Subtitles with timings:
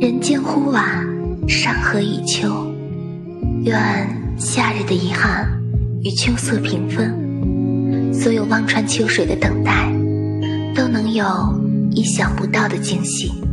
[0.00, 1.04] 人间忽晚
[1.48, 2.72] 山河已秋。
[3.64, 3.76] 愿
[4.38, 5.44] 夏日的遗憾
[6.04, 8.14] 与秋色平分。
[8.14, 9.92] 所有望穿秋水的等待
[10.72, 11.26] 都能有
[11.90, 13.47] 意想不到的惊喜。